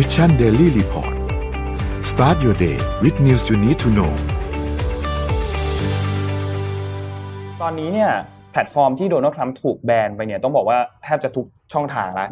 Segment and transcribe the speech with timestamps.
[0.00, 1.14] Mission Daily Report
[2.10, 4.12] start your day with news you need to know
[7.62, 8.10] ตอนนี้เนี่ย
[8.52, 12.28] แพลตฟอร์มที่โดนัลด์ทรัมป์ถูกแบนไปเนี่ยต้องบอกว่าแทบจะทุกช่องทางแล้ว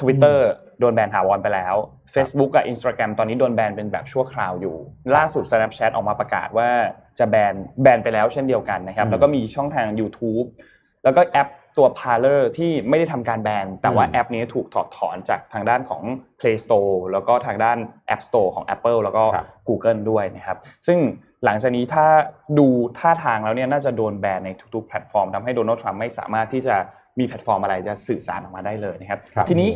[0.00, 0.48] ทวิตเตอร์
[0.80, 1.74] โดนแบนถาวรไปแล้ว
[2.14, 4.76] Facebook กับ Instagram ตอนนี้โดนแบนเป็นแบบชั่วคราวอยู่
[5.16, 6.68] ล่าสุด Snapchat ออกมาประกาศว่า
[7.18, 10.46] จะแบนแบนไปแล้วเช่นเดียวกันนะครับ แล้วก็มีช่องทาง YouTube
[11.04, 16.02] แล้วก็แอป ตัว Parler ที่ไม่ได้ทำการแบนแต่ว่าแอปนี้ถูกถอดถอนจากทางด้านของ
[16.40, 17.78] Play Store แล้วก็ทางด้าน
[18.14, 19.22] App Store ของ Apple แล้วก็
[19.68, 20.98] Google ด้วยนะครับ ซึ่ง
[21.44, 22.06] หลังจากนี้ถ้า
[22.58, 22.66] ดู
[22.98, 26.76] ท่าทางแล้วเนี่ยน่าจะโดนแบนในทุกๆแพลตฟอร์มทำให้โดนัลด์ทรัมป์ไม่สามารถที่จะ
[27.18, 29.70] มีแพลตฟอร์มอะไรจะสื่อสารออกมาได้เลยนะครับ ทีนี้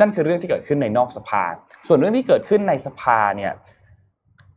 [0.00, 1.44] นั่นคือเรื่องที่เกิดขึ้นในนอกสภา
[1.88, 3.52] ส่วนเรื่องที่เกิดขึ้นในสภาเนี่ย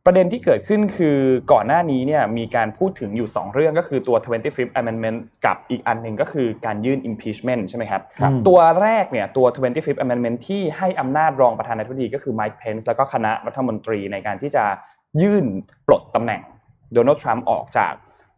[0.05, 1.17] ประเด็นที่เกิดขึ้นคือ
[1.51, 8.01] ก่อนหน้านี้เนี่ยมีการพูดถึงอยู่ 2 เรื่องก็คือตัว 25th Amendment กับอีกอันหนึ่งก็คือการยื่น impeachment ใช่ไหมครับ
[8.47, 14.63] ตัวแรกเนี่ยตัว 25th Amendment ที่ให้อำนาจรองประธานาธิบดีก็คือ Mike Pence แล้วก็คณะรัฐมนตรีในการที่จะ
[15.21, 15.45] ยื่น
[15.87, 16.41] ปลดตำแหน่ง
[16.93, 17.93] โดนัลด์ทรัมป์ออกจาก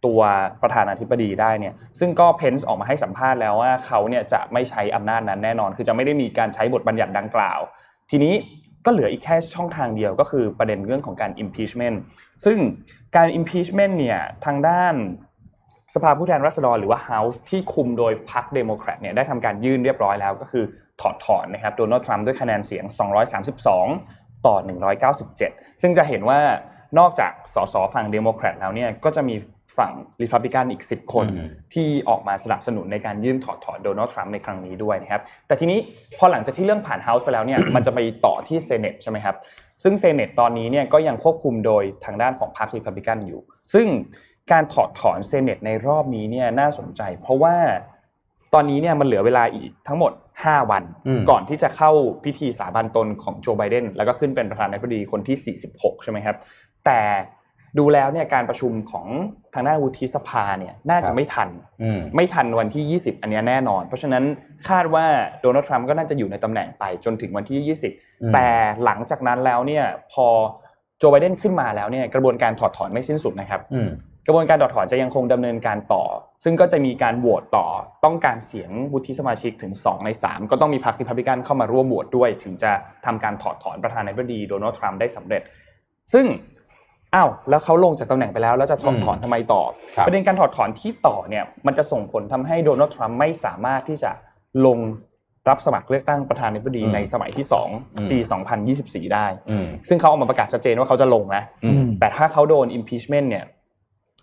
[0.05, 0.19] ตัว
[0.61, 7.59] ประธานาธิบดีได้เนี่ยซึ่งก็เพนส์ออกมาให้สัมภาษณ์แล้วว่าเขาเนี่ยจะไม่ใช้อำนาจนั้นแน่นอน คือจะไม่ได้มีการใช้บทบัญญัติดังกล่าว
[8.11, 8.33] ทีนี้
[8.85, 11.97] ก็เหลืออีกแค่ช่องทางเดียวก็คือประเด็นเรื่องของการ impeachment
[12.45, 12.57] ซึ่ง
[13.15, 14.95] การ impeachment เนี่ยทางด้าน
[15.95, 20.63] สภาผู้แทนราษฎรหรือว่า House ที่คุมโดยพรรคเดโมแครตเนี่ยได้ทำการยื่นเรียบร้อยแล้วก็คือ
[21.01, 22.85] ถอดถอนนะครับโดนัลด์ทรัมป์ด้วยคะแนนเสียง
[23.65, 24.55] 232 ต่อ
[25.19, 26.39] 197 ซึ่งจะเห็นว่า
[26.99, 29.35] นอกจากสสฝั่งเดโมแครตแล้วเนี่ยก็จะมี
[29.77, 31.25] ฝั่งริพับลิกันอีก 10 คน
[31.73, 35.79] ที่ออกมาสนับสนุนในการยื่นถอดถอนโดนัลด์ทรัมป์ในครั้งนี้ด้วยนะครับ แต่ทีนี้
[36.17, 39.35] พอหลังจากที่เรื่องผ่าน House ไปแล้วเนี่ยมันจะไปต่อที่ Senate ใช่ไหมครับ
[39.83, 43.41] ซึ่ง Senate ตอนนี้เนี่ยก็ยังควบคุมโดยทางด้านของพรรคริพับลิกันอยู่
[43.73, 43.87] ซึ่ง
[44.51, 47.55] การถอดถอนเซเนตในรอบนี้เนี่ยน่าสนใจ เพราะว่า
[48.53, 50.83] ตอนนี้เนี่ยมันเหลือเวลาอีกทั้งหมด 5 วัน
[51.29, 51.91] ก่อนที่จะเข้า
[52.25, 56.37] พิธีสาบานตนของโจไบเดนแล้วก็ขึ้นเป็นประธานาธิบดีคนที่ 46 ใช่ไหมครับ
[56.85, 56.99] แต่
[57.79, 59.07] ดูแล้วเนี่ยการประชุมของ
[59.53, 61.49] ทางด้านวุฒิสภาเนี่ยน่าจะไม่ทัน
[62.15, 64.23] ไม่ทันวันที่ 20 อันนี้แน่นอน เพราะฉะนั้น
[64.69, 65.05] คาดว่า
[65.41, 68.47] โดนัลด์ทรัมป์ก็น่าจะอยู่ในตำแหน่งไปจนถึงวันที่ 20 แต่
[68.83, 70.27] หลังจากนั้นแล้วเนี่ยพอ
[70.97, 73.61] โจไบเดนขึ้นมาแล้วเนี่ยกระบวนการถอดถอนไม่สิ้นสุดนะครับ
[74.27, 76.03] กระบวนการถอดถอนจะยังคงดำเนินการต่อ
[76.43, 77.67] ซึ่งก็จะมีการโหวตต่อ
[78.05, 82.71] ต้องการเสียงวุฒิสมาชิกถึง 2 ใน 3 ก็ต้องมีพรรคริพับลิกันเข้ามาร่วมโหวตด้วย ถึงจะ
[83.05, 85.41] ทำการถอดถอนประธานาธิบดีโดนัลด์ทรัมป์ได้สำเร็จ
[86.13, 86.25] ซึ่ง
[87.13, 89.61] อ้าวแล้วเขาลงจากตำแหน่งไปแล้วแล้วจะถอดถอนทำไมต่อ
[90.05, 94.11] ประเด็นการถอดถอนที่ต่อเนี่ยมันจะส่งผลทำให้โดนัลด์ทรัมป์ไม่สามารถที่จะ
[94.65, 94.79] ลง
[95.49, 97.45] รับสมัครเลือกตั้งประธานาธิบดีในสมัยที่
[97.77, 98.17] 2ปี
[98.65, 99.25] 2024 ได้
[99.87, 101.43] ซึ่งเขาออกมาประกาศชัดเจนว่าเขาจะลงนะ
[101.99, 103.45] แต่ถ้าเขาโดน impeachment เนี่ย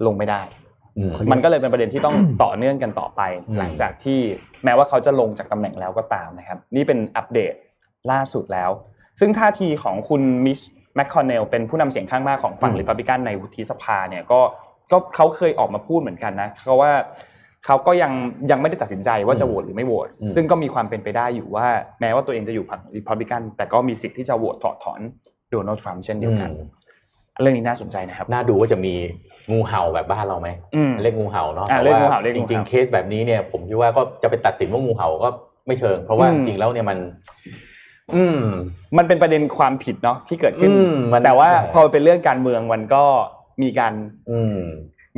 [0.07, 0.43] ลงไม่ได้
[1.33, 3.21] มันก็เลยเป็นประเด็นที่ต้องต่อเนื่องกันต่อไป
[3.59, 4.19] หลังจากที่
[4.65, 7.55] แม้ว่าเขาจะลงจากตำแหน่งแล้วก็ตามนะครับ นี่เป็นอัปเดต
[8.11, 8.71] ล่าสุดแล้ว
[9.21, 10.59] ซึ่งท่าทีของคุณมิช
[10.97, 14.41] แมคคอนเนลเป็นผู้นำเสียงข้างมากของฝั่งริพับลิกันในวุฒิสภาเนี่ยก็
[14.93, 16.93] ก็เขาเคยออกมาพูดเหมือนกันนะเขาว่า
[17.67, 18.13] เขาก็ยัง
[18.51, 21.67] ยังไม่ได้ตัดสินใจว่าจะโหวตหรือไม่โหวตซึ่งก็มีความเป็นไปได้อยู่ว่า
[22.01, 25.01] แม้ว่าตัวเองจะอยู่ฝั่งริพับลิกันแต่ก็มีสิทธิ์ที่จะโหวตถอดถอน
[25.51, 26.51] โดนัลด์ทรัมป์เช่นเดียวกัน
[27.41, 28.95] เรื่องนี้น่าสนใจนะครับ น่าดูว่าจะมี
[29.51, 30.49] งูเห่าแบบบ้านเราไหม
[31.03, 35.29] เรียกงูเห่าเนาะแต่ว่าจริงๆเคสแบบนี้เนี่ย ผมคิดว่าก็จะไปตัดสินว่างูเห่าก็
[35.67, 36.99] ไม่เชิง เพราะว่าจริงๆแล้วเนี่ยมัน
[38.17, 38.43] อืม
[38.97, 40.71] มันเป็นประเด็นความผิดเนาะที่เกิดขึ้น
[41.25, 43.05] แต่ว่าพอเป็นเรื่องการเมืองมันก็
[43.63, 43.93] มีการ
[44.31, 44.61] อืม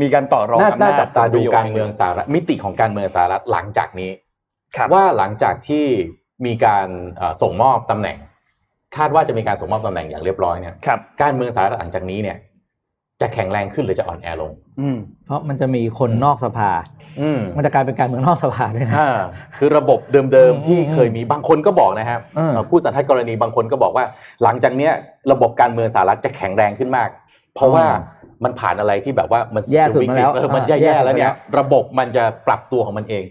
[0.00, 4.10] มีการต่อรองน่าจับตาดูการเมืองสหรัฐมิติของการเมืองสหรัฐหลังจากนี้
[4.92, 5.86] ว่าหลังจากที่
[6.46, 6.88] มีการ
[7.42, 8.16] ส่งมอบตำแหน่ง
[8.96, 10.74] คาดว่าจะมีการส่งมอบตำแหน่งอย่างเรียบร้อยเนี่ย
[11.22, 12.36] การเมืองสหรัฐหลังจากนี้เนี่ย
[13.20, 14.88] จะแข็งแรงขึ้นหรือจะอ่อนแอลง อื
[15.26, 16.70] เพราะมันจะมีคนนอกสภา
[17.20, 18.97] อืมันจะกลายเป็นการเมืองนอกสภาด้วยนะ
[19.58, 19.98] คือระบบ
[20.32, 22.20] เดิมๆที่เคยมีบางคนก็บอกนะครับ
[22.70, 24.04] ผู้สันทัดกรณีบางคนก็บอกว่า
[24.42, 24.92] หลังจากเนี้ย
[25.32, 27.08] ระบบการเมืองสหรัฐจะแข็งแรงขึ้นมาก
[27.54, 27.84] เพราะว่า
[28.44, 33.25] มันผ่านอะไรที่แบบว่ามันแย่สุดมาแล้วมันแย่ๆแล้วเนี่ย ระบบมันจะปรับตัวของมันเอง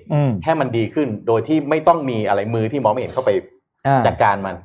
[0.44, 3.32] ให้มันดีขึ้นโดยที่ไม่ต้องมีอะไรมือที่มองไม่เห็นเข้าไป
[4.06, 4.56] จัดการมัน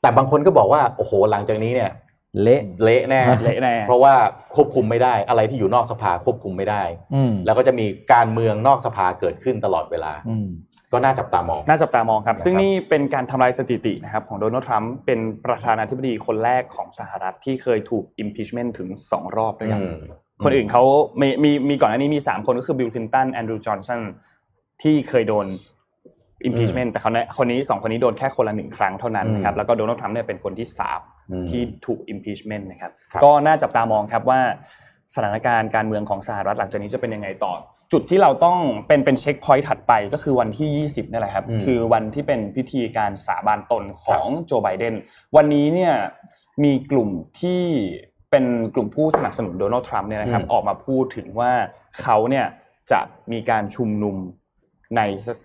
[0.00, 1.90] แต่บางคนก็บอกว่าโอ้โหหลังจากนี้เนี่ย
[2.42, 4.14] เละเละแน่เละแน่เพราะว่า
[4.54, 6.82] ควบคุมไม่ได้ อะไรที่อยู่นอกสภาควบคุมไม่ได้
[7.14, 10.36] อืแล้วก็จะมีการเมืองนอกสภาเกิดขึ้นตลอดเวลาอื
[10.92, 19.82] ก็น่าจับตามองน่าจับตามองครับ ซึ่งนนี่เป็นการทำลายสถิตินะครับของโดนัลด์ทรัมป์เป็นประธานาธิบดีคนแรกของสหรัฐที่เคยถูก impeachment ถึงสองรอบด้วยกัน
[20.44, 20.82] คนอื่นเขา
[21.20, 24.00] มีมีมีก่อนหน้านี้มีสามคนก็คือบิลคลินตันแอนดรูว์จอห์นสัน
[24.82, 25.46] ที่เคยโดน
[26.48, 31.00] impeachment แต่เขาเนี่ยคนนี้สองคนนี้โดนแค่คนละหนึ่งครั้งเท่านั้นนะครับแล้วก็โดนัลด์ทรัมป์เนี่ยเป็นคนที่สาม
[31.50, 32.92] ที่ถูก impeachment นะครับ
[33.24, 34.40] ก็น่าจับตามองครับว่า
[35.14, 37.54] สถานการณ์การเมืองของสหรัฐหลังจากนี้จะเป็นยังไงต่อ
[37.92, 38.58] จุดที่เราต้อง
[38.88, 44.94] เป็นเป็นเช็คพอยต์ถัดไปก็คือวันที่ 20นี่แหละครับ คือวันที่เป็นพิธีการสาบานตนของโจไบเดน
[45.36, 45.94] วันนี้เนี่ย
[46.64, 47.08] มีกลุ่ม
[47.40, 47.62] ที่
[48.30, 48.44] เป็น
[48.74, 51.52] กลุ่มผู้สนับสนุนโดนัลด์ทรัมป์เนี่ยนะครับออกมาพูดถึงว่า
[52.02, 52.46] เขาเนี่ย
[52.90, 53.00] จะ
[53.32, 54.16] มีการชุมนุม
[54.96, 55.00] ใน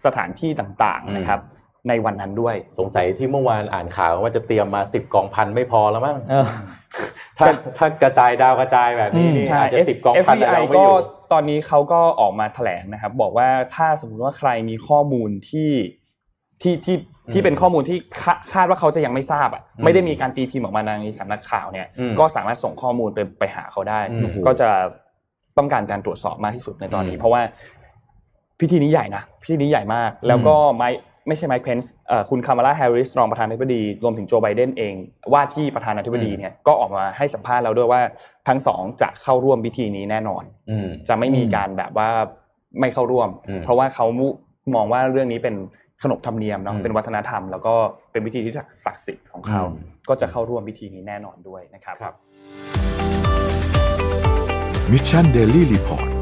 [0.06, 1.42] สถานที่ต่างๆนะครับ
[1.90, 6.18] ในวันนั้นด้วย สงสัยที่เมื่อวานอ่านข่าวว่าจะเตรียมมาสิบกองพันไม่พอแล้วมั้ง
[7.38, 7.48] ถ้า
[7.78, 10.98] ถ้ากระจายดาวกระจายแบบนี้นี่อาจจะสิบกองพันเราไม่อยู่
[11.32, 15.72] ตอนนี้เขาก็ออกมาแถลงนะครับ บอกว่าถ้าสมมติว่าใครมีข้อมูลที่
[16.62, 16.98] ที่ที่
[17.34, 17.98] ที่เป็นข้อมูลที่
[18.54, 21.88] คาดว่าเขาจะยังไม่ทราบอะไม่ได้มีการตีพิมพ์ออกมาในสำนักข่าวเนี่ย
[22.20, 24.00] ก็สามารถส่งข้อมูลไปไปหาเขาได้
[24.46, 24.70] ก็จะ
[25.58, 27.42] ต้องการการตรวจสอบมากที่สุดในตอนนี้ เพราะว่า
[28.60, 30.92] พิธีนี้ใหญ่นะพิธีนี้ใหญ่มาก แล้วก็ไม่
[31.28, 31.92] ไม่ใช่ไมค์เพนส์
[32.30, 34.94] คุณคามาลาแฮร์ริสรองประธานาธิบดี รวมถึงโจไบเดนเอง
[35.34, 38.02] ว่าที่ประธานาธิบดีเนี่ยก็ออกมาให้สัมภาษณ์แล้วด้วยว่า
[38.48, 40.44] ทั้งสองจะเข้าร่วมพิธีนี้แน่นอน
[41.08, 42.10] จะไม่มีการแบบว่า
[42.80, 43.30] ไม่เข้าร่วม
[43.64, 44.06] เพราะว่าเขา
[44.76, 45.56] มองว่าเรื่องนี้เป็น
[46.04, 47.74] ขนบธรรมเนียมเนาะเป็นวัฒนธรรม แล้วก็
[48.12, 48.54] เป็นพิธีที่
[48.86, 49.62] ศักดิ์สิทธิ์ของเขา
[50.10, 52.14] ก็จะเข้าร่วมพิธีนี้แน่นอนด้วยนะครับ
[54.92, 56.13] Mission Daily Report